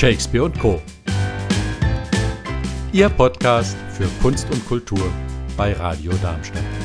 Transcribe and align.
Shakespeare 0.00 0.44
und 0.44 0.58
Co. 0.58 0.80
Ihr 2.90 3.10
Podcast 3.10 3.76
für 3.92 4.08
Kunst 4.22 4.50
und 4.50 4.66
Kultur 4.66 5.12
bei 5.58 5.74
Radio 5.74 6.10
Darmstadt. 6.22 6.79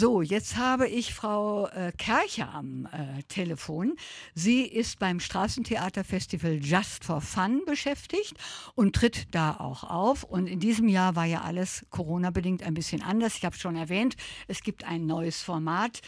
So, 0.00 0.22
jetzt 0.22 0.56
habe 0.56 0.86
ich 0.86 1.12
Frau 1.12 1.66
äh, 1.66 1.90
Kercher 1.90 2.54
am 2.54 2.86
äh, 2.92 3.24
Telefon. 3.24 3.96
Sie 4.32 4.62
ist 4.62 5.00
beim 5.00 5.18
Straßentheaterfestival 5.18 6.60
Just 6.62 7.04
for 7.04 7.20
Fun 7.20 7.62
beschäftigt 7.66 8.34
und 8.76 8.94
tritt 8.94 9.34
da 9.34 9.56
auch 9.58 9.82
auf. 9.82 10.22
Und 10.22 10.46
in 10.46 10.60
diesem 10.60 10.86
Jahr 10.86 11.16
war 11.16 11.24
ja 11.24 11.40
alles 11.40 11.84
Corona-bedingt 11.90 12.62
ein 12.62 12.74
bisschen 12.74 13.02
anders. 13.02 13.38
Ich 13.38 13.44
habe 13.44 13.56
schon 13.56 13.74
erwähnt, 13.74 14.14
es 14.46 14.62
gibt 14.62 14.84
ein 14.84 15.04
neues 15.04 15.42
Format. 15.42 15.98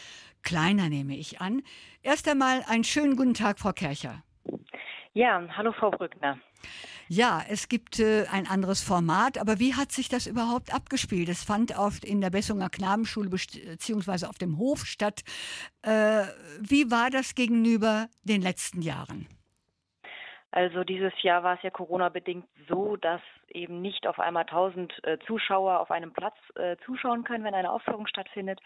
Kleiner 0.45 0.89
nehme 0.89 1.17
ich 1.17 1.41
an. 1.41 1.61
Erst 2.01 2.29
einmal 2.29 2.63
einen 2.69 2.85
schönen 2.85 3.17
guten 3.17 3.35
Tag, 3.35 3.59
Frau 3.59 3.73
Kercher. 3.73 4.23
Ja, 5.15 5.43
hallo 5.57 5.73
Frau 5.73 5.91
Brückner. 5.91 6.39
Ja, 7.09 7.43
es 7.49 7.69
gibt 7.69 7.99
äh, 7.99 8.27
ein 8.31 8.47
anderes 8.47 8.83
Format, 8.83 9.39
aber 9.39 9.59
wie 9.59 9.75
hat 9.75 9.91
sich 9.91 10.09
das 10.09 10.27
überhaupt 10.27 10.73
abgespielt? 10.73 11.29
Es 11.29 11.43
fand 11.43 11.77
oft 11.77 12.05
in 12.05 12.21
der 12.21 12.31
Bessunger 12.31 12.71
Knabenschule 12.71 13.29
bzw. 13.29 14.27
auf 14.27 14.39
dem 14.39 14.59
Hof 14.59 14.87
statt. 14.87 15.23
Äh, 15.83 16.25
wie 16.61 16.91
war 16.91 17.11
das 17.11 17.35
gegenüber 17.35 18.09
den 18.23 18.43
letzten 18.43 18.83
Jahren? 18.83 19.27
Also 20.53 20.83
dieses 20.83 21.13
Jahr 21.23 21.43
war 21.43 21.57
es 21.57 21.63
ja 21.63 21.71
Corona-bedingt 21.71 22.47
so, 22.69 22.97
dass 22.97 23.21
eben 23.49 23.81
nicht 23.81 24.07
auf 24.07 24.19
einmal 24.19 24.45
1000 24.45 24.93
äh, 25.05 25.19
Zuschauer 25.27 25.81
auf 25.81 25.91
einem 25.91 26.13
Platz 26.13 26.37
äh, 26.57 26.77
zuschauen 26.85 27.25
können, 27.25 27.45
wenn 27.45 27.55
eine 27.55 27.71
Aufführung 27.71 28.07
stattfindet. 28.07 28.61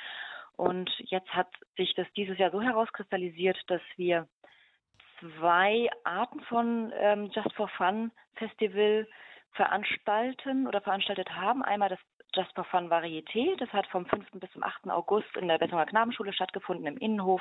Und 0.57 0.91
jetzt 0.99 1.29
hat 1.35 1.49
sich 1.77 1.95
das 1.95 2.07
dieses 2.17 2.39
Jahr 2.39 2.51
so 2.51 2.63
herauskristallisiert, 2.63 3.59
dass 3.67 3.83
wir 3.97 4.29
zwei 5.21 5.89
Arten 6.05 6.41
von 6.43 6.93
ähm, 6.97 7.31
Just 7.33 7.53
for 7.55 7.69
Fun 7.69 8.11
Festival 8.35 9.07
veranstalten 9.53 10.67
oder 10.67 10.81
veranstaltet 10.81 11.31
haben. 11.31 11.63
Einmal 11.63 11.89
das 11.89 11.99
Just 12.35 12.53
for 12.55 12.65
Fun 12.65 12.91
Varieté, 12.91 13.57
das 13.59 13.73
hat 13.73 13.87
vom 13.87 14.07
5. 14.07 14.27
bis 14.33 14.51
zum 14.51 14.65
8. 14.65 14.91
August 14.91 15.37
in 15.37 15.47
der 15.47 15.59
Bessunger 15.59 15.87
Knabenschule 15.87 16.33
stattgefunden 16.33 16.87
im 16.87 16.97
Innenhof 16.97 17.41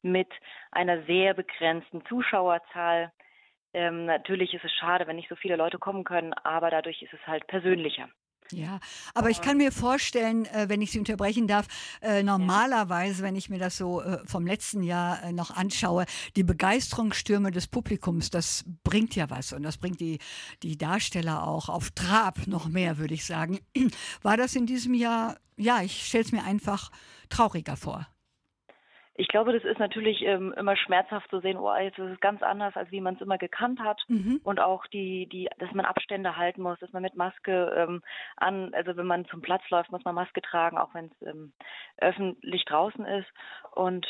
mit 0.00 0.28
einer 0.70 1.02
sehr 1.02 1.34
begrenzten 1.34 2.04
Zuschauerzahl. 2.06 3.12
Ähm, 3.74 4.06
natürlich 4.06 4.54
ist 4.54 4.64
es 4.64 4.72
schade, 4.72 5.06
wenn 5.06 5.16
nicht 5.16 5.28
so 5.28 5.36
viele 5.36 5.56
Leute 5.56 5.78
kommen 5.78 6.04
können, 6.04 6.32
aber 6.32 6.70
dadurch 6.70 7.02
ist 7.02 7.12
es 7.12 7.26
halt 7.26 7.46
persönlicher. 7.48 8.08
Ja, 8.52 8.80
aber 9.14 9.30
ich 9.30 9.40
kann 9.40 9.56
mir 9.56 9.72
vorstellen, 9.72 10.46
äh, 10.46 10.68
wenn 10.68 10.82
ich 10.82 10.90
Sie 10.90 10.98
unterbrechen 10.98 11.46
darf, 11.46 11.66
äh, 12.00 12.22
normalerweise, 12.22 13.22
wenn 13.22 13.36
ich 13.36 13.48
mir 13.48 13.58
das 13.58 13.76
so 13.76 14.02
äh, 14.02 14.18
vom 14.26 14.46
letzten 14.46 14.82
Jahr 14.82 15.32
noch 15.32 15.50
anschaue, 15.50 16.04
die 16.36 16.42
Begeisterungsstürme 16.42 17.50
des 17.50 17.66
Publikums, 17.66 18.30
das 18.30 18.64
bringt 18.84 19.14
ja 19.16 19.30
was 19.30 19.52
und 19.52 19.62
das 19.62 19.78
bringt 19.78 20.00
die, 20.00 20.18
die 20.62 20.76
Darsteller 20.76 21.46
auch 21.46 21.68
auf 21.68 21.90
Trab 21.90 22.46
noch 22.46 22.68
mehr, 22.68 22.98
würde 22.98 23.14
ich 23.14 23.24
sagen. 23.24 23.60
War 24.22 24.36
das 24.36 24.54
in 24.54 24.66
diesem 24.66 24.94
Jahr, 24.94 25.36
ja, 25.56 25.82
ich 25.82 26.06
stelle 26.06 26.24
es 26.24 26.32
mir 26.32 26.44
einfach 26.44 26.90
trauriger 27.28 27.76
vor. 27.76 28.06
Ich 29.20 29.28
glaube, 29.28 29.52
das 29.52 29.64
ist 29.64 29.78
natürlich 29.78 30.22
ähm, 30.22 30.54
immer 30.56 30.76
schmerzhaft 30.76 31.28
zu 31.28 31.40
sehen, 31.40 31.58
oh, 31.58 31.70
jetzt 31.76 31.98
ist 31.98 32.12
es 32.12 32.20
ganz 32.20 32.42
anders, 32.42 32.74
als 32.74 32.90
wie 32.90 33.02
man 33.02 33.16
es 33.16 33.20
immer 33.20 33.36
gekannt 33.36 33.78
hat. 33.78 34.02
Mhm. 34.08 34.40
Und 34.42 34.60
auch 34.60 34.86
die, 34.86 35.26
die, 35.26 35.46
dass 35.58 35.70
man 35.72 35.84
Abstände 35.84 36.38
halten 36.38 36.62
muss, 36.62 36.78
dass 36.78 36.94
man 36.94 37.02
mit 37.02 37.16
Maske 37.16 37.70
ähm, 37.76 38.02
an, 38.38 38.72
also 38.72 38.96
wenn 38.96 39.06
man 39.06 39.26
zum 39.26 39.42
Platz 39.42 39.62
läuft, 39.68 39.92
muss 39.92 40.04
man 40.06 40.14
Maske 40.14 40.40
tragen, 40.40 40.78
auch 40.78 40.94
wenn 40.94 41.06
es 41.06 41.28
ähm, 41.28 41.52
öffentlich 41.98 42.64
draußen 42.64 43.04
ist. 43.04 43.28
Und 43.72 44.06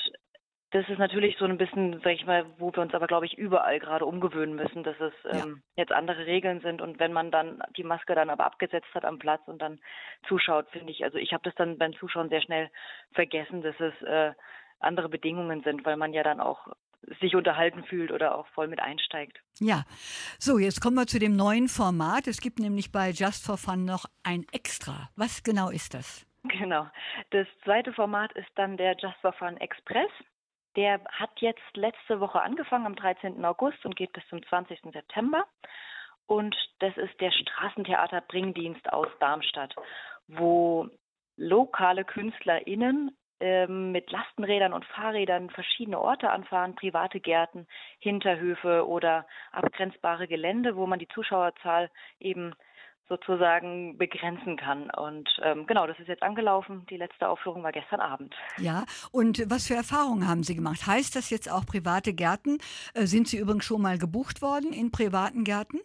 das 0.70 0.88
ist 0.88 0.98
natürlich 0.98 1.36
so 1.38 1.44
ein 1.44 1.58
bisschen, 1.58 2.00
sag 2.04 2.12
ich 2.12 2.24
mal, 2.24 2.46
wo 2.58 2.72
wir 2.72 2.80
uns 2.80 2.94
aber, 2.94 3.08
glaube 3.08 3.26
ich, 3.26 3.36
überall 3.36 3.80
gerade 3.80 4.06
umgewöhnen 4.06 4.54
müssen, 4.54 4.84
dass 4.84 5.00
es 5.00 5.12
ähm, 5.24 5.62
ja. 5.74 5.82
jetzt 5.82 5.92
andere 5.92 6.26
Regeln 6.26 6.60
sind. 6.60 6.80
Und 6.80 7.00
wenn 7.00 7.12
man 7.12 7.32
dann 7.32 7.60
die 7.76 7.82
Maske 7.82 8.14
dann 8.14 8.30
aber 8.30 8.44
abgesetzt 8.44 8.94
hat 8.94 9.04
am 9.04 9.18
Platz 9.18 9.42
und 9.46 9.60
dann 9.60 9.80
zuschaut, 10.28 10.70
finde 10.70 10.92
ich, 10.92 11.02
also 11.02 11.18
ich 11.18 11.32
habe 11.32 11.42
das 11.42 11.56
dann 11.56 11.78
beim 11.78 11.94
Zuschauen 11.94 12.28
sehr 12.28 12.42
schnell 12.42 12.70
vergessen, 13.12 13.62
dass 13.62 13.74
es 13.80 14.02
äh, 14.02 14.34
andere 14.80 15.08
Bedingungen 15.08 15.62
sind, 15.62 15.84
weil 15.84 15.96
man 15.96 16.12
ja 16.12 16.22
dann 16.22 16.40
auch 16.40 16.66
sich 17.20 17.34
unterhalten 17.34 17.84
fühlt 17.84 18.12
oder 18.12 18.36
auch 18.36 18.46
voll 18.48 18.68
mit 18.68 18.80
einsteigt. 18.80 19.38
Ja, 19.58 19.84
so 20.38 20.58
jetzt 20.58 20.80
kommen 20.80 20.96
wir 20.96 21.06
zu 21.06 21.18
dem 21.18 21.34
neuen 21.34 21.68
Format. 21.68 22.26
Es 22.26 22.40
gibt 22.40 22.58
nämlich 22.58 22.92
bei 22.92 23.10
Just 23.10 23.44
for 23.44 23.56
Fun 23.56 23.84
noch 23.84 24.04
ein 24.22 24.46
Extra. 24.52 25.08
Was 25.16 25.42
genau 25.42 25.70
ist 25.70 25.94
das? 25.94 26.26
Genau. 26.44 26.86
Das 27.30 27.46
zweite 27.64 27.92
Format 27.92 28.32
ist 28.32 28.48
dann 28.54 28.76
der 28.76 28.96
Just 28.96 29.16
for 29.20 29.32
Fun 29.32 29.56
Express. 29.58 30.10
Der 30.76 31.00
hat 31.10 31.30
jetzt 31.40 31.60
letzte 31.74 32.20
Woche 32.20 32.40
angefangen 32.40 32.86
am 32.86 32.96
13. 32.96 33.44
August 33.44 33.84
und 33.84 33.96
geht 33.96 34.12
bis 34.12 34.26
zum 34.28 34.42
20. 34.46 34.80
September. 34.92 35.44
Und 36.26 36.56
das 36.78 36.96
ist 36.96 37.20
der 37.20 37.32
Straßentheater 37.32 38.20
Bringdienst 38.20 38.90
aus 38.92 39.08
Darmstadt, 39.18 39.74
wo 40.28 40.88
lokale 41.36 42.04
KünstlerInnen 42.04 43.16
mit 43.40 44.10
Lastenrädern 44.10 44.74
und 44.74 44.84
Fahrrädern 44.84 45.48
verschiedene 45.50 45.98
Orte 45.98 46.30
anfahren, 46.30 46.74
private 46.74 47.20
Gärten, 47.20 47.66
Hinterhöfe 47.98 48.86
oder 48.86 49.26
abgrenzbare 49.52 50.28
Gelände, 50.28 50.76
wo 50.76 50.86
man 50.86 50.98
die 50.98 51.08
Zuschauerzahl 51.08 51.90
eben 52.18 52.54
sozusagen 53.10 53.98
begrenzen 53.98 54.56
kann. 54.56 54.88
Und 54.90 55.28
ähm, 55.42 55.66
genau, 55.66 55.86
das 55.86 55.98
ist 55.98 56.08
jetzt 56.08 56.22
angelaufen. 56.22 56.86
Die 56.88 56.96
letzte 56.96 57.28
Aufführung 57.28 57.62
war 57.62 57.72
gestern 57.72 58.00
Abend. 58.00 58.34
Ja, 58.56 58.84
und 59.10 59.50
was 59.50 59.66
für 59.66 59.74
Erfahrungen 59.74 60.26
haben 60.28 60.44
Sie 60.44 60.54
gemacht? 60.54 60.86
Heißt 60.86 61.16
das 61.16 61.28
jetzt 61.28 61.50
auch 61.50 61.66
private 61.66 62.14
Gärten? 62.14 62.58
Äh, 62.94 63.06
sind 63.06 63.26
Sie 63.26 63.38
übrigens 63.38 63.64
schon 63.64 63.82
mal 63.82 63.98
gebucht 63.98 64.40
worden 64.40 64.72
in 64.72 64.92
privaten 64.92 65.44
Gärten? 65.44 65.80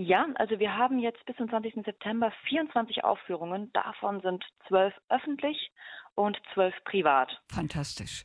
Ja, 0.00 0.26
also 0.36 0.58
wir 0.58 0.74
haben 0.74 0.98
jetzt 0.98 1.22
bis 1.26 1.36
zum 1.36 1.46
20. 1.50 1.84
September 1.84 2.32
24 2.48 3.04
Aufführungen. 3.04 3.70
Davon 3.74 4.22
sind 4.22 4.42
zwölf 4.66 4.94
öffentlich 5.10 5.70
und 6.14 6.38
zwölf 6.54 6.74
privat. 6.84 7.38
Fantastisch. 7.52 8.24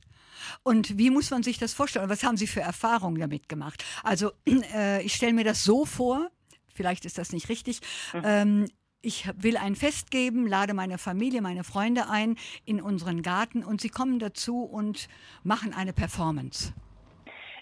Und 0.63 0.97
wie 0.97 1.09
muss 1.09 1.31
man 1.31 1.43
sich 1.43 1.57
das 1.57 1.73
vorstellen? 1.73 2.09
Was 2.09 2.23
haben 2.23 2.37
Sie 2.37 2.47
für 2.47 2.61
Erfahrungen 2.61 3.19
damit 3.19 3.49
gemacht? 3.49 3.83
Also 4.05 4.31
äh, 4.73 5.03
ich 5.03 5.15
stelle 5.15 5.33
mir 5.33 5.43
das 5.43 5.65
so 5.65 5.83
vor, 5.83 6.29
vielleicht 6.73 7.03
ist 7.03 7.17
das 7.17 7.33
nicht 7.33 7.49
richtig. 7.49 7.81
Mhm. 8.13 8.21
Ähm, 8.23 8.65
ich 9.01 9.27
will 9.35 9.57
ein 9.57 9.75
Fest 9.75 10.11
geben, 10.11 10.47
lade 10.47 10.73
meine 10.73 10.97
Familie, 10.97 11.41
meine 11.41 11.65
Freunde 11.65 12.09
ein 12.09 12.37
in 12.63 12.81
unseren 12.81 13.21
Garten 13.21 13.65
und 13.65 13.81
sie 13.81 13.89
kommen 13.89 14.19
dazu 14.19 14.63
und 14.63 15.09
machen 15.43 15.73
eine 15.73 15.91
Performance. 15.91 16.73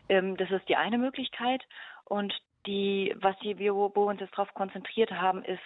Ähm, 0.08 0.38
das 0.38 0.52
ist 0.52 0.70
die 0.70 0.76
eine 0.76 1.00
Möglichkeit. 1.00 1.64
Und 2.06 2.32
die, 2.66 3.14
was 3.20 3.36
wir, 3.42 3.76
wo 3.76 3.90
wir 3.94 4.02
uns 4.02 4.22
jetzt 4.22 4.34
darauf 4.34 4.54
konzentriert 4.54 5.12
haben, 5.12 5.44
ist 5.44 5.60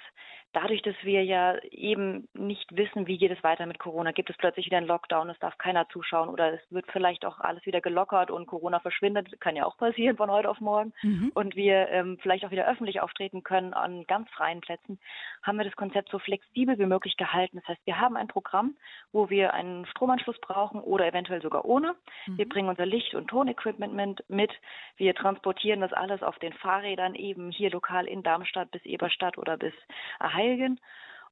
dadurch, 0.54 0.82
dass 0.82 0.96
wir 1.04 1.24
ja 1.24 1.58
eben 1.72 2.28
nicht 2.34 2.76
wissen, 2.76 3.06
wie 3.06 3.18
geht 3.18 3.32
es 3.32 3.44
weiter 3.44 3.66
mit 3.66 3.80
Corona, 3.80 4.12
gibt 4.12 4.30
es 4.30 4.38
plötzlich 4.38 4.66
wieder 4.66 4.78
einen 4.78 4.88
Lockdown, 4.88 5.30
es 5.30 5.40
darf 5.40 5.58
keiner 5.58 5.88
zuschauen 5.90 6.30
oder 6.30 6.54
es 6.54 6.62
wird 6.72 6.86
vielleicht 6.92 7.26
auch 7.26 7.40
alles 7.40 7.66
wieder 7.66 7.82
gelockert 7.82 8.32
und 8.32 8.48
Corona 8.48 8.80
verschwindet, 8.80 9.40
kann 9.40 9.56
ja 9.56 9.66
auch 9.66 9.78
passieren 9.78 10.18
von 10.18 10.32
heute 10.32 10.50
auf 10.50 10.60
morgen 10.60 10.94
mhm. 11.04 11.32
und 11.36 11.56
wir 11.56 11.90
ähm, 11.90 12.18
vielleicht 12.22 12.46
auch 12.46 12.52
wieder 12.52 12.68
öffentlich 12.68 13.02
auftreten 13.02 13.44
können 13.44 13.74
an 13.74 14.06
ganz 14.08 14.30
freien 14.32 14.62
Plätzen, 14.62 15.00
haben 15.44 15.58
wir 15.58 15.66
das 15.66 15.76
Konzept 15.76 16.10
so 16.10 16.18
flexibel 16.18 16.80
wie 16.80 16.86
möglich 16.86 17.18
gehalten. 17.18 17.58
Das 17.58 17.68
heißt, 17.68 17.86
wir 17.86 18.00
haben 18.00 18.18
ein 18.18 18.28
Programm, 18.28 18.78
wo 19.12 19.30
wir 19.30 19.54
einen 19.54 19.86
Stromanschluss 19.88 20.40
brauchen 20.40 20.80
oder 20.80 21.06
eventuell 21.06 21.42
sogar 21.42 21.66
ohne. 21.66 21.96
Mhm. 22.26 22.38
Wir 22.38 22.50
bringen 22.50 22.70
unser 22.70 22.86
Licht- 22.86 23.16
und 23.16 23.28
Tonequipment 23.28 24.24
mit. 24.28 24.52
Wir 24.96 25.14
transportieren 25.14 25.82
das 25.82 25.94
alles 25.94 26.24
auf 26.24 26.40
den 26.40 26.54
Fahrrädern 26.54 26.87
eben 27.16 27.52
hier 27.52 27.70
lokal 27.72 28.06
in 28.08 28.24
Darmstadt 28.24 28.72
bis 28.72 28.84
Eberstadt 28.86 29.38
oder 29.38 29.58
bis 29.58 29.74
Heiligen. 30.22 30.80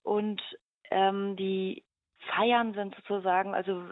Und 0.04 0.42
ähm, 0.92 1.36
die 1.36 1.84
Feiern 2.36 2.74
sind 2.74 2.96
sozusagen, 2.96 3.54
also 3.54 3.84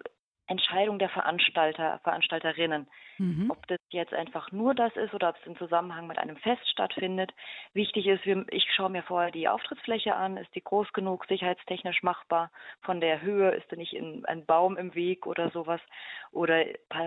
Entscheidung 0.54 1.00
der 1.00 1.10
Veranstalter, 1.10 2.00
Veranstalterinnen. 2.04 2.88
Mhm. 3.18 3.50
Ob 3.52 3.68
das 3.68 3.80
jetzt 3.90 4.14
einfach 4.14 4.52
nur 4.52 4.74
das 4.74 4.96
ist 4.96 5.14
oder 5.14 5.30
ob 5.30 5.36
es 5.40 5.48
im 5.48 5.58
Zusammenhang 5.58 6.08
mit 6.08 6.18
einem 6.18 6.38
Fest 6.38 6.68
stattfindet. 6.70 7.32
Wichtig 7.74 8.08
ist, 8.08 8.26
ich 8.26 8.68
schaue 8.76 8.90
mir 8.90 9.04
vorher 9.04 9.32
die 9.32 9.48
Auftrittsfläche 9.48 10.16
an. 10.16 10.38
Ist 10.38 10.54
die 10.56 10.64
groß 10.64 10.94
genug, 10.94 11.26
sicherheitstechnisch 11.26 12.04
machbar? 12.04 12.52
Von 12.82 13.02
der 13.02 13.22
Höhe 13.22 13.52
ist 13.52 13.72
da 13.72 13.76
nicht 13.76 13.94
in, 13.94 14.26
ein 14.26 14.46
Baum 14.46 14.78
im 14.78 14.94
Weg 14.96 15.26
oder 15.26 15.50
sowas? 15.50 15.82
Oder 16.32 16.66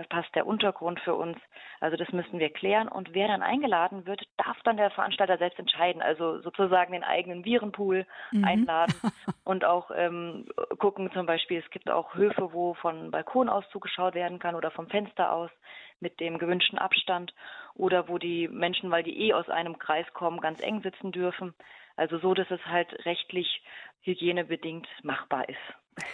passt 0.09 0.33
der 0.35 0.47
Untergrund 0.47 0.99
für 1.01 1.15
uns? 1.15 1.37
Also 1.79 1.97
das 1.97 2.11
müssen 2.11 2.39
wir 2.39 2.49
klären. 2.49 2.87
Und 2.87 3.13
wer 3.13 3.27
dann 3.27 3.41
eingeladen 3.41 4.05
wird, 4.05 4.23
darf 4.37 4.57
dann 4.63 4.77
der 4.77 4.91
Veranstalter 4.91 5.37
selbst 5.37 5.59
entscheiden. 5.59 6.01
Also 6.01 6.41
sozusagen 6.41 6.93
den 6.93 7.03
eigenen 7.03 7.45
Virenpool 7.45 8.05
mhm. 8.31 8.43
einladen 8.43 8.93
und 9.43 9.65
auch 9.65 9.91
ähm, 9.95 10.47
gucken 10.79 11.11
zum 11.13 11.25
Beispiel, 11.25 11.61
es 11.63 11.69
gibt 11.71 11.89
auch 11.89 12.15
Höfe, 12.15 12.53
wo 12.53 12.73
von 12.75 13.11
Balkon 13.11 13.36
aus 13.45 13.63
zugeschaut 13.71 14.15
werden 14.15 14.39
kann 14.39 14.55
oder 14.55 14.71
vom 14.71 14.87
Fenster 14.89 15.31
aus 15.31 15.51
mit 15.99 16.19
dem 16.19 16.37
gewünschten 16.37 16.77
Abstand 16.77 17.33
oder 17.75 18.07
wo 18.07 18.17
die 18.17 18.47
Menschen, 18.47 18.91
weil 18.91 19.03
die 19.03 19.27
eh 19.27 19.33
aus 19.33 19.49
einem 19.49 19.79
Kreis 19.79 20.05
kommen, 20.13 20.41
ganz 20.41 20.61
eng 20.61 20.81
sitzen 20.81 21.11
dürfen. 21.11 21.53
Also 21.95 22.19
so, 22.19 22.33
dass 22.33 22.49
es 22.51 22.63
halt 22.65 23.05
rechtlich 23.05 23.61
hygienebedingt 24.01 24.87
machbar 25.03 25.47
ist. 25.49 25.57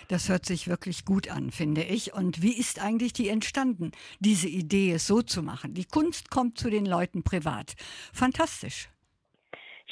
Das 0.07 0.29
hört 0.29 0.45
sich 0.45 0.67
wirklich 0.67 1.03
gut 1.03 1.29
an, 1.29 1.51
finde 1.51 1.83
ich. 1.83 2.13
Und 2.13 2.41
wie 2.41 2.57
ist 2.57 2.81
eigentlich 2.81 3.11
die 3.11 3.27
entstanden, 3.27 3.91
diese 4.19 4.47
Idee, 4.47 4.93
es 4.93 5.07
so 5.07 5.21
zu 5.21 5.43
machen? 5.43 5.73
Die 5.73 5.85
Kunst 5.85 6.29
kommt 6.29 6.57
zu 6.57 6.69
den 6.69 6.85
Leuten 6.85 7.23
privat. 7.23 7.73
Fantastisch. 8.13 8.92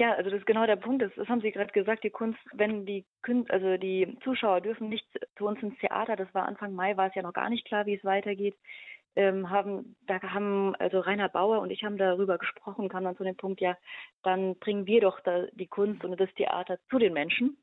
Ja, 0.02 0.14
also 0.14 0.32
das 0.32 0.40
ist 0.40 0.48
genau 0.48 0.66
der 0.66 0.78
Punkt. 0.78 1.04
Das, 1.04 1.12
das 1.16 1.28
haben 1.28 1.42
Sie 1.42 1.52
gerade 1.52 1.72
gesagt. 1.72 2.04
Die 2.04 2.10
Kunst, 2.10 2.40
wenn 2.54 2.88
die 2.88 3.06
also 3.50 3.78
die 3.78 4.18
Zuschauer 4.24 4.60
dürfen 4.60 4.90
nicht 4.90 5.06
zu 5.38 5.46
uns 5.46 5.62
ins 5.62 5.78
Theater. 5.78 6.16
Das 6.16 6.34
war 6.34 6.48
Anfang 6.48 6.74
Mai, 6.74 6.98
war 6.98 7.10
es 7.10 7.14
ja 7.14 7.22
noch 7.22 7.34
gar 7.34 7.52
nicht 7.52 7.68
klar, 7.68 7.86
wie 7.86 7.94
es 7.94 8.04
weitergeht. 8.04 8.56
Ähm, 9.16 9.52
haben, 9.52 9.96
da 10.08 10.20
haben, 10.20 10.76
also 10.78 11.02
Rainer 11.02 11.30
Bauer 11.30 11.60
und 11.60 11.70
ich 11.70 11.84
haben 11.84 12.00
darüber 12.00 12.40
gesprochen, 12.40 12.90
kam 12.90 13.04
dann 13.04 13.16
zu 13.16 13.24
dem 13.24 13.38
Punkt, 13.38 13.62
ja, 13.62 13.78
dann 14.24 14.58
bringen 14.58 14.88
wir 14.88 15.02
doch 15.02 15.20
da 15.20 15.46
die 15.52 15.68
Kunst 15.68 16.04
und 16.04 16.20
das 16.20 16.34
Theater 16.34 16.80
zu 16.90 16.98
den 16.98 17.14
Menschen. 17.14 17.58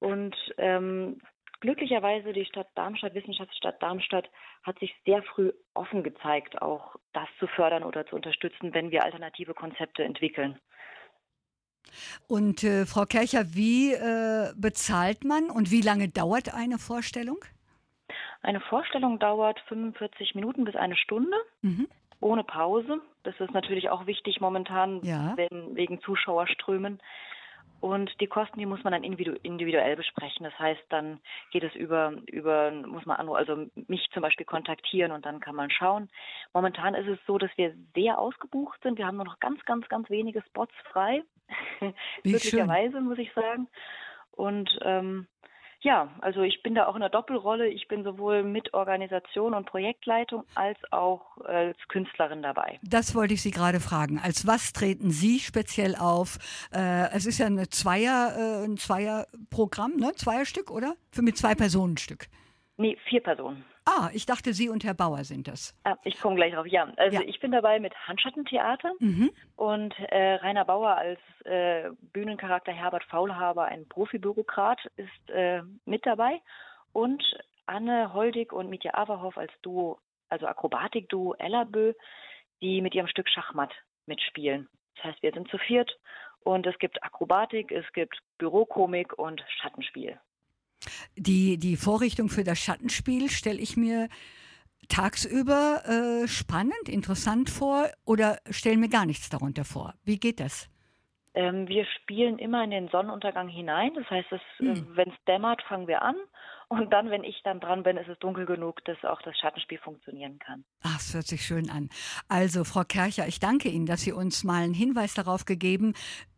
Und 0.00 0.34
ähm, 0.58 1.20
glücklicherweise 1.60 2.32
die 2.32 2.46
Stadt 2.46 2.66
Darmstadt, 2.74 3.14
Wissenschaftsstadt 3.14 3.80
Darmstadt, 3.80 4.28
hat 4.64 4.76
sich 4.80 4.92
sehr 5.04 5.22
früh 5.22 5.52
offen 5.74 6.02
gezeigt, 6.02 6.60
auch 6.60 6.96
das 7.12 7.28
zu 7.38 7.46
fördern 7.46 7.84
oder 7.84 8.04
zu 8.06 8.16
unterstützen, 8.16 8.74
wenn 8.74 8.90
wir 8.90 9.04
alternative 9.04 9.54
Konzepte 9.54 10.02
entwickeln. 10.02 10.58
Und 12.28 12.64
äh, 12.64 12.86
Frau 12.86 13.04
Kercher, 13.04 13.54
wie 13.54 13.92
äh, 13.92 14.52
bezahlt 14.56 15.24
man 15.24 15.50
und 15.50 15.70
wie 15.70 15.80
lange 15.80 16.08
dauert 16.08 16.52
eine 16.54 16.78
Vorstellung? 16.78 17.38
Eine 18.42 18.60
Vorstellung 18.60 19.18
dauert 19.18 19.60
45 19.68 20.34
Minuten 20.34 20.64
bis 20.64 20.76
eine 20.76 20.96
Stunde. 20.96 21.36
Mhm. 21.62 21.88
Ohne 22.20 22.44
Pause. 22.44 23.00
Das 23.22 23.38
ist 23.40 23.52
natürlich 23.52 23.90
auch 23.90 24.06
wichtig 24.06 24.40
momentan, 24.40 25.02
ja. 25.02 25.34
wenn, 25.36 25.74
wegen 25.76 26.00
Zuschauerströmen. 26.00 27.00
Und 27.80 28.18
die 28.18 28.28
Kosten, 28.28 28.58
die 28.58 28.64
muss 28.64 28.82
man 28.82 28.94
dann 28.94 29.04
individuell 29.04 29.94
besprechen. 29.94 30.44
Das 30.44 30.58
heißt, 30.58 30.80
dann 30.88 31.20
geht 31.50 31.64
es 31.64 31.74
über, 31.74 32.14
über, 32.26 32.70
muss 32.70 33.04
man 33.04 33.18
also 33.28 33.66
mich 33.88 34.08
zum 34.14 34.22
Beispiel 34.22 34.46
kontaktieren 34.46 35.12
und 35.12 35.26
dann 35.26 35.38
kann 35.38 35.54
man 35.54 35.70
schauen. 35.70 36.08
Momentan 36.54 36.94
ist 36.94 37.08
es 37.08 37.18
so, 37.26 37.36
dass 37.36 37.50
wir 37.56 37.74
sehr 37.94 38.18
ausgebucht 38.18 38.80
sind. 38.82 38.96
Wir 38.96 39.06
haben 39.06 39.16
nur 39.16 39.26
noch 39.26 39.38
ganz, 39.38 39.62
ganz, 39.66 39.86
ganz 39.90 40.08
wenige 40.08 40.40
Spots 40.48 40.72
frei. 40.90 41.24
Glücklicherweise, 42.22 43.00
muss 43.00 43.18
ich 43.18 43.32
sagen. 43.34 43.68
Und 44.32 44.70
ähm, 44.82 45.26
ja, 45.84 46.08
also 46.22 46.40
ich 46.40 46.62
bin 46.62 46.74
da 46.74 46.86
auch 46.86 46.94
in 46.94 47.00
der 47.00 47.10
Doppelrolle. 47.10 47.68
Ich 47.68 47.88
bin 47.88 48.04
sowohl 48.04 48.42
mit 48.42 48.72
Organisation 48.72 49.52
und 49.52 49.66
Projektleitung 49.66 50.44
als 50.54 50.78
auch 50.90 51.36
als 51.44 51.76
Künstlerin 51.88 52.42
dabei. 52.42 52.80
Das 52.82 53.14
wollte 53.14 53.34
ich 53.34 53.42
Sie 53.42 53.50
gerade 53.50 53.80
fragen. 53.80 54.18
Als 54.18 54.46
was 54.46 54.72
treten 54.72 55.10
Sie 55.10 55.38
speziell 55.40 55.94
auf? 55.94 56.38
Äh, 56.72 57.10
es 57.14 57.26
ist 57.26 57.38
ja 57.38 57.46
eine 57.46 57.68
Zweier, 57.68 58.62
äh, 58.62 58.64
ein 58.64 58.78
Zweierprogramm, 58.78 59.96
ne? 59.96 60.12
Zweierstück, 60.16 60.70
oder? 60.70 60.94
Für 61.12 61.22
mit 61.22 61.36
zwei 61.36 61.54
Personenstück. 61.54 62.28
Nee, 62.78 62.96
vier 63.04 63.22
Personen. 63.22 63.64
Ah, 63.86 64.08
ich 64.14 64.24
dachte, 64.24 64.54
Sie 64.54 64.70
und 64.70 64.82
Herr 64.82 64.94
Bauer 64.94 65.24
sind 65.24 65.46
das. 65.46 65.74
Ah, 65.84 65.96
ich 66.04 66.18
komme 66.18 66.36
gleich 66.36 66.54
drauf. 66.54 66.66
Ja, 66.66 66.90
also 66.96 67.18
ja. 67.18 67.22
ich 67.26 67.38
bin 67.40 67.52
dabei 67.52 67.80
mit 67.80 67.94
Handschattentheater 68.06 68.92
mhm. 68.98 69.30
und 69.56 69.94
äh, 69.98 70.34
Rainer 70.36 70.64
Bauer 70.64 70.96
als 70.96 71.20
äh, 71.44 71.90
Bühnencharakter 72.12 72.72
Herbert 72.72 73.04
Faulhaber, 73.04 73.66
ein 73.66 73.86
Profibürokrat, 73.86 74.80
ist 74.96 75.30
äh, 75.30 75.62
mit 75.84 76.06
dabei 76.06 76.40
und 76.92 77.22
Anne 77.66 78.14
Holdig 78.14 78.52
und 78.52 78.70
Mitya 78.70 78.94
Averhoff 78.94 79.36
als 79.36 79.52
Duo, 79.60 79.98
also 80.30 80.46
Akrobatik-Duo 80.46 81.34
Ellerbö, 81.34 81.92
die 82.62 82.80
mit 82.80 82.94
ihrem 82.94 83.08
Stück 83.08 83.28
Schachmatt 83.28 83.72
mitspielen. 84.06 84.68
Das 84.96 85.04
heißt, 85.04 85.22
wir 85.22 85.32
sind 85.32 85.48
zu 85.50 85.58
viert 85.58 85.90
und 86.40 86.66
es 86.66 86.78
gibt 86.78 87.02
Akrobatik, 87.02 87.70
es 87.70 87.90
gibt 87.92 88.18
Bürokomik 88.38 89.18
und 89.18 89.44
Schattenspiel. 89.60 90.18
Die, 91.16 91.58
die 91.58 91.76
Vorrichtung 91.76 92.28
für 92.28 92.44
das 92.44 92.58
Schattenspiel 92.58 93.30
stelle 93.30 93.60
ich 93.60 93.76
mir 93.76 94.08
tagsüber 94.88 95.82
äh, 95.86 96.28
spannend, 96.28 96.88
interessant 96.88 97.50
vor 97.50 97.88
oder 98.04 98.38
stelle 98.50 98.76
mir 98.76 98.88
gar 98.88 99.06
nichts 99.06 99.28
darunter 99.28 99.64
vor. 99.64 99.94
Wie 100.04 100.18
geht 100.18 100.40
das? 100.40 100.68
Ähm, 101.34 101.66
wir 101.66 101.84
spielen 101.86 102.38
immer 102.38 102.62
in 102.62 102.70
den 102.70 102.88
Sonnenuntergang 102.88 103.48
hinein. 103.48 103.92
Das 103.94 104.08
heißt, 104.08 104.28
hm. 104.58 104.68
äh, 104.68 104.96
wenn 104.96 105.08
es 105.08 105.24
dämmert, 105.26 105.62
fangen 105.62 105.88
wir 105.88 106.02
an. 106.02 106.16
Und 106.68 106.92
dann, 106.92 107.10
wenn 107.10 107.24
ich 107.24 107.40
dann 107.44 107.60
dran 107.60 107.82
bin, 107.82 107.96
ist 107.96 108.08
es 108.08 108.18
dunkel 108.20 108.46
genug, 108.46 108.84
dass 108.84 109.02
auch 109.04 109.20
das 109.22 109.36
Schattenspiel 109.38 109.78
funktionieren 109.78 110.38
kann. 110.38 110.64
Ach, 110.82 110.98
es 110.98 111.12
hört 111.14 111.26
sich 111.26 111.44
schön 111.44 111.70
an. 111.70 111.90
Also, 112.28 112.64
Frau 112.64 112.84
Kercher, 112.84 113.28
ich 113.28 113.38
danke 113.38 113.68
Ihnen, 113.68 113.86
dass 113.86 114.00
Sie 114.00 114.12
uns 114.12 114.44
mal 114.44 114.62
einen 114.62 114.74
Hinweis 114.74 115.14
darauf 115.14 115.44
gegeben 115.44 115.94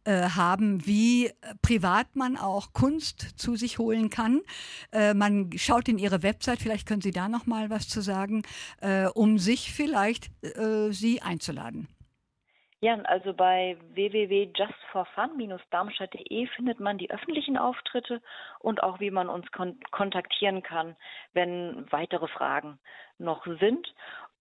äh, 0.06 0.30
haben, 0.36 0.86
wie 0.86 1.32
privat 1.62 2.14
man 2.14 2.36
auch 2.36 2.72
Kunst 2.72 3.38
zu 3.38 3.56
sich 3.56 3.78
holen 3.78 4.08
kann. 4.08 4.40
Äh, 4.92 5.14
man 5.14 5.50
schaut 5.56 5.88
in 5.88 5.98
Ihre 5.98 6.22
Website, 6.22 6.60
vielleicht 6.60 6.86
können 6.86 7.02
Sie 7.02 7.10
da 7.10 7.28
noch 7.28 7.46
mal 7.46 7.70
was 7.70 7.88
zu 7.88 8.00
sagen, 8.00 8.42
äh, 8.80 9.06
um 9.06 9.38
sich 9.38 9.72
vielleicht 9.72 10.28
äh, 10.42 10.92
Sie 10.92 11.22
einzuladen. 11.22 11.88
Ja, 12.80 12.94
also 13.04 13.32
bei 13.32 13.78
www.justforfun-darmstadt.de 13.94 16.46
findet 16.54 16.78
man 16.78 16.98
die 16.98 17.10
öffentlichen 17.10 17.56
Auftritte 17.56 18.20
und 18.60 18.82
auch 18.82 19.00
wie 19.00 19.10
man 19.10 19.30
uns 19.30 19.50
kon 19.50 19.80
kontaktieren 19.90 20.62
kann, 20.62 20.94
wenn 21.32 21.86
weitere 21.90 22.28
Fragen 22.28 22.78
noch 23.18 23.46
sind. 23.60 23.94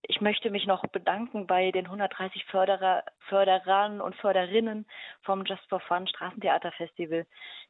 Ich 0.08 0.22
möchte 0.22 0.50
mich 0.50 0.66
noch 0.66 0.86
bedanken 0.88 1.48
bei 1.48 1.72
den 1.72 1.86
130 1.86 2.46
Förderer, 2.46 3.04
Förderern 3.28 4.02
und 4.02 4.16
Förderinnen 4.16 4.86
vom 5.24 5.46
Just 5.46 5.64
for 5.70 5.80
Fun 5.80 6.08
Straßentheaterfestival, 6.08 7.26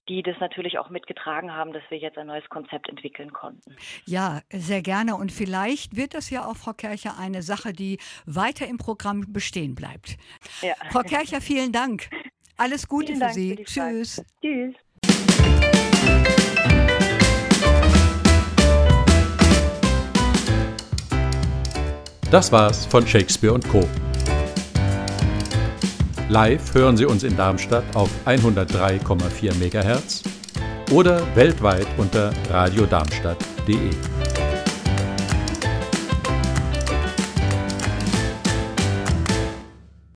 die 0.10 0.22
das 0.22 0.38
natürlich 0.40 0.78
auch 0.78 0.90
mitgetragen 0.90 1.54
haben, 1.54 1.74
dass 1.74 1.84
wir 1.90 1.98
jetzt 1.98 2.18
ein 2.18 2.28
neues 2.28 2.48
Konzept 2.50 2.90
entwickeln 2.90 3.32
konnten. 3.32 3.76
Ja, 4.06 4.42
sehr 4.52 4.82
gerne. 4.82 5.16
Und 5.16 5.32
vielleicht 5.32 5.96
wird 5.96 6.14
das 6.14 6.30
ja 6.30 6.46
auch, 6.46 6.56
Frau 6.56 6.74
Kercher, 6.74 7.18
eine 7.20 7.42
Sache, 7.42 7.74
die 7.74 8.00
weiter 8.26 8.68
im 8.68 8.78
Programm 8.78 9.26
bestehen 9.32 9.76
bleibt. 9.76 10.18
Ja. 10.62 10.74
Frau 10.92 11.02
Kercher, 11.02 11.42
vielen 11.42 11.72
Dank. 11.72 12.10
Alles 12.58 12.88
Gute 12.88 13.08
vielen 13.08 13.18
für 13.18 13.26
Dank 13.26 13.34
Sie. 13.34 13.56
Für 13.58 13.64
Tschüss. 13.64 14.26
Tschüss. 14.42 14.76
Das 22.32 22.52
war's 22.52 22.86
von 22.88 23.06
Shakespeare 23.06 23.54
Co. 23.70 23.88
Live 26.28 26.74
hören 26.74 26.98
Sie 26.98 27.06
uns 27.06 27.24
in 27.24 27.38
Darmstadt 27.38 27.84
auf 27.96 28.10
103,4 28.26 29.54
MHz 29.54 30.24
oder 30.92 31.22
weltweit 31.36 31.88
unter 31.98 32.34
radiodarmstadt.de. 32.50 33.92